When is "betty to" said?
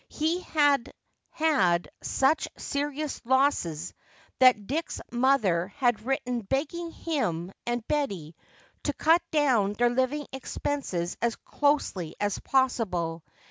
7.87-8.93